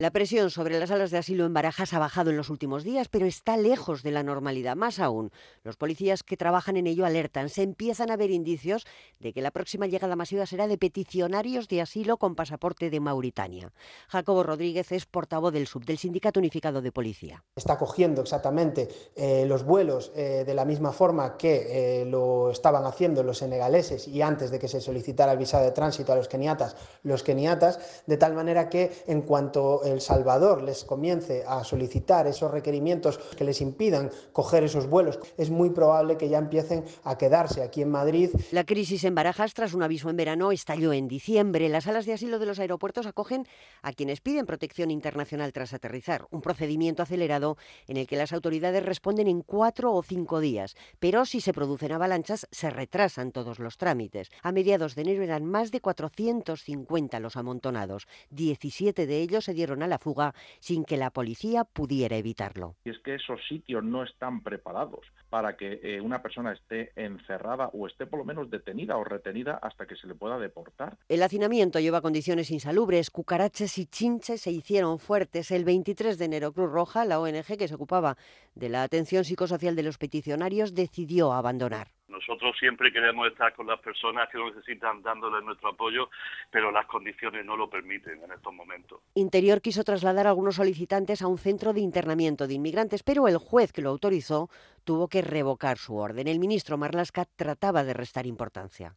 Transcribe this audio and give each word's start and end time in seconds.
La 0.00 0.12
presión 0.12 0.48
sobre 0.48 0.78
las 0.78 0.88
salas 0.88 1.10
de 1.10 1.18
asilo 1.18 1.44
en 1.44 1.52
Barajas 1.52 1.92
ha 1.92 1.98
bajado 1.98 2.30
en 2.30 2.38
los 2.38 2.48
últimos 2.48 2.84
días, 2.84 3.08
pero 3.10 3.26
está 3.26 3.58
lejos 3.58 4.02
de 4.02 4.10
la 4.10 4.22
normalidad. 4.22 4.74
Más 4.74 4.98
aún, 4.98 5.30
los 5.62 5.76
policías 5.76 6.22
que 6.22 6.38
trabajan 6.38 6.78
en 6.78 6.86
ello 6.86 7.04
alertan. 7.04 7.50
Se 7.50 7.62
empiezan 7.62 8.10
a 8.10 8.16
ver 8.16 8.30
indicios 8.30 8.86
de 9.18 9.34
que 9.34 9.42
la 9.42 9.50
próxima 9.50 9.86
llegada 9.86 10.16
masiva 10.16 10.46
será 10.46 10.68
de 10.68 10.78
peticionarios 10.78 11.68
de 11.68 11.82
asilo 11.82 12.16
con 12.16 12.34
pasaporte 12.34 12.88
de 12.88 12.98
Mauritania. 12.98 13.74
Jacobo 14.08 14.42
Rodríguez 14.42 14.90
es 14.90 15.04
portavoz 15.04 15.52
del 15.52 15.66
SUB, 15.66 15.84
del 15.84 15.98
Sindicato 15.98 16.40
Unificado 16.40 16.80
de 16.80 16.92
Policía. 16.92 17.44
Está 17.54 17.76
cogiendo 17.76 18.22
exactamente 18.22 18.88
eh, 19.14 19.44
los 19.44 19.64
vuelos 19.64 20.12
eh, 20.16 20.44
de 20.46 20.54
la 20.54 20.64
misma 20.64 20.92
forma 20.92 21.36
que 21.36 22.00
eh, 22.00 22.04
lo 22.06 22.50
estaban 22.50 22.86
haciendo 22.86 23.22
los 23.22 23.36
senegaleses 23.36 24.08
y 24.08 24.22
antes 24.22 24.50
de 24.50 24.58
que 24.58 24.66
se 24.66 24.80
solicitara 24.80 25.32
el 25.32 25.38
visado 25.38 25.66
de 25.66 25.72
tránsito 25.72 26.14
a 26.14 26.16
los 26.16 26.26
keniatas, 26.26 26.74
los 27.02 27.22
keniatas, 27.22 28.02
de 28.06 28.16
tal 28.16 28.32
manera 28.32 28.70
que 28.70 28.90
en 29.06 29.20
cuanto 29.20 29.82
el 29.90 30.00
Salvador 30.00 30.62
les 30.62 30.84
comience 30.84 31.44
a 31.46 31.64
solicitar 31.64 32.26
esos 32.26 32.50
requerimientos 32.50 33.18
que 33.18 33.44
les 33.44 33.60
impidan 33.60 34.10
coger 34.32 34.64
esos 34.64 34.88
vuelos, 34.88 35.18
es 35.36 35.50
muy 35.50 35.70
probable 35.70 36.16
que 36.16 36.28
ya 36.28 36.38
empiecen 36.38 36.84
a 37.04 37.18
quedarse 37.18 37.62
aquí 37.62 37.82
en 37.82 37.90
Madrid. 37.90 38.30
La 38.52 38.64
crisis 38.64 39.04
en 39.04 39.14
Barajas, 39.14 39.54
tras 39.54 39.74
un 39.74 39.82
aviso 39.82 40.10
en 40.10 40.16
verano, 40.16 40.52
estalló 40.52 40.92
en 40.92 41.08
diciembre. 41.08 41.68
Las 41.68 41.84
salas 41.84 42.06
de 42.06 42.14
asilo 42.14 42.38
de 42.38 42.46
los 42.46 42.58
aeropuertos 42.58 43.06
acogen 43.06 43.46
a 43.82 43.92
quienes 43.92 44.20
piden 44.20 44.46
protección 44.46 44.90
internacional 44.90 45.52
tras 45.52 45.72
aterrizar, 45.72 46.26
un 46.30 46.40
procedimiento 46.40 47.02
acelerado 47.02 47.56
en 47.86 47.96
el 47.96 48.06
que 48.06 48.16
las 48.16 48.32
autoridades 48.32 48.84
responden 48.84 49.28
en 49.28 49.42
cuatro 49.42 49.92
o 49.92 50.02
cinco 50.02 50.40
días, 50.40 50.76
pero 50.98 51.24
si 51.24 51.40
se 51.40 51.52
producen 51.52 51.92
avalanchas 51.92 52.46
se 52.50 52.70
retrasan 52.70 53.32
todos 53.32 53.58
los 53.58 53.76
trámites. 53.76 54.30
A 54.42 54.52
mediados 54.52 54.94
de 54.94 55.02
enero 55.02 55.22
eran 55.22 55.44
más 55.44 55.70
de 55.70 55.80
450 55.80 57.20
los 57.20 57.36
amontonados, 57.36 58.06
17 58.30 59.06
de 59.06 59.20
ellos 59.20 59.44
se 59.44 59.54
dieron 59.54 59.79
a 59.82 59.86
la 59.86 59.98
fuga 59.98 60.34
sin 60.58 60.84
que 60.84 60.96
la 60.96 61.10
policía 61.10 61.64
pudiera 61.64 62.16
evitarlo. 62.16 62.76
Y 62.84 62.90
es 62.90 62.98
que 63.00 63.14
esos 63.14 63.40
sitios 63.48 63.84
no 63.84 64.02
están 64.02 64.42
preparados 64.42 65.06
para 65.28 65.56
que 65.56 65.80
eh, 65.82 66.00
una 66.00 66.22
persona 66.22 66.52
esté 66.52 66.92
encerrada 66.96 67.68
o 67.72 67.86
esté 67.86 68.06
por 68.06 68.18
lo 68.18 68.24
menos 68.24 68.50
detenida 68.50 68.96
o 68.96 69.04
retenida 69.04 69.58
hasta 69.62 69.86
que 69.86 69.96
se 69.96 70.06
le 70.06 70.14
pueda 70.14 70.38
deportar. 70.38 70.98
El 71.08 71.22
hacinamiento 71.22 71.80
lleva 71.80 72.00
condiciones 72.00 72.50
insalubres. 72.50 73.10
Cucaraches 73.10 73.78
y 73.78 73.86
chinches 73.86 74.40
se 74.40 74.50
hicieron 74.50 74.98
fuertes. 74.98 75.50
El 75.50 75.64
23 75.64 76.18
de 76.18 76.24
enero 76.24 76.52
Cruz 76.52 76.70
Roja, 76.70 77.04
la 77.04 77.20
ONG 77.20 77.56
que 77.58 77.68
se 77.68 77.74
ocupaba 77.74 78.16
de 78.54 78.68
la 78.68 78.82
atención 78.82 79.24
psicosocial 79.24 79.76
de 79.76 79.82
los 79.82 79.98
peticionarios, 79.98 80.74
decidió 80.74 81.32
abandonar. 81.32 81.88
Nosotros 82.20 82.54
siempre 82.58 82.92
queremos 82.92 83.28
estar 83.28 83.54
con 83.54 83.66
las 83.66 83.80
personas 83.80 84.28
que 84.28 84.36
lo 84.36 84.50
necesitan 84.50 85.02
dándoles 85.02 85.42
nuestro 85.42 85.70
apoyo, 85.70 86.10
pero 86.50 86.70
las 86.70 86.86
condiciones 86.86 87.46
no 87.46 87.56
lo 87.56 87.70
permiten 87.70 88.22
en 88.22 88.32
estos 88.32 88.52
momentos. 88.52 89.00
Interior 89.14 89.62
quiso 89.62 89.84
trasladar 89.84 90.26
a 90.26 90.30
algunos 90.30 90.56
solicitantes 90.56 91.22
a 91.22 91.28
un 91.28 91.38
centro 91.38 91.72
de 91.72 91.80
internamiento 91.80 92.46
de 92.46 92.54
inmigrantes, 92.54 93.02
pero 93.02 93.26
el 93.26 93.38
juez 93.38 93.72
que 93.72 93.80
lo 93.80 93.88
autorizó 93.88 94.50
tuvo 94.84 95.08
que 95.08 95.22
revocar 95.22 95.78
su 95.78 95.96
orden. 95.96 96.28
El 96.28 96.38
ministro 96.38 96.76
Marlasca 96.76 97.24
trataba 97.24 97.84
de 97.84 97.94
restar 97.94 98.26
importancia. 98.26 98.94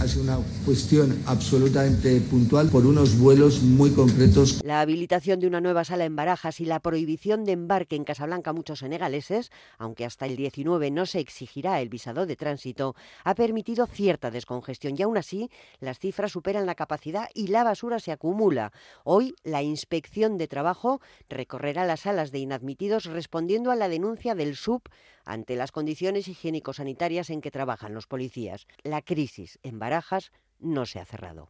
Ha 0.00 0.08
sido 0.08 0.22
una 0.22 0.38
cuestión 0.64 1.22
absolutamente 1.26 2.20
puntual 2.22 2.68
por 2.68 2.86
unos 2.86 3.18
vuelos 3.18 3.62
muy 3.62 3.90
concretos. 3.90 4.62
La 4.64 4.80
habilitación 4.80 5.40
de 5.40 5.46
una 5.46 5.60
nueva 5.60 5.84
sala 5.84 6.04
en 6.04 6.16
Barajas 6.16 6.60
y 6.60 6.64
la 6.64 6.80
prohibición 6.80 7.44
de 7.44 7.52
embarque 7.52 7.94
en 7.96 8.04
Casablanca 8.04 8.50
a 8.50 8.52
muchos 8.54 8.78
senegaleses, 8.78 9.50
aunque 9.78 10.04
hasta 10.04 10.26
el 10.26 10.36
19 10.36 10.90
no 10.90 11.04
se 11.06 11.20
exigirá 11.20 11.80
el 11.80 11.90
visado 11.90 12.24
de 12.24 12.36
tránsito, 12.36 12.94
ha 13.24 13.34
permitido 13.34 13.86
cierta 13.86 14.30
descongestión 14.30 14.94
y 14.98 15.02
aún 15.02 15.18
así 15.18 15.50
las 15.80 15.98
cifras 15.98 16.32
superan 16.32 16.66
la 16.66 16.74
capacidad 16.74 17.28
y 17.34 17.48
la 17.48 17.64
basura 17.64 18.00
se 18.00 18.12
acumula. 18.12 18.72
Hoy 19.04 19.34
la 19.42 19.62
inspección 19.62 20.38
de 20.38 20.48
trabajo 20.48 21.00
recorrerá 21.28 21.84
las 21.84 22.00
salas 22.00 22.32
de 22.32 22.38
inadmitidos 22.38 23.04
respondiendo 23.04 23.70
a 23.70 23.76
la 23.76 23.88
denuncia 23.88 24.34
del 24.34 24.56
SUB 24.56 24.82
ante 25.24 25.56
las 25.56 25.72
condiciones 25.72 26.28
higiénico-sanitarias 26.28 27.30
en 27.30 27.40
que 27.40 27.50
trabajan 27.50 27.94
los 27.94 28.06
policías. 28.06 28.66
La 28.82 29.02
crisis 29.02 29.58
en 29.62 29.78
Barajas 29.78 30.32
no 30.58 30.86
se 30.86 31.00
ha 31.00 31.04
cerrado. 31.04 31.42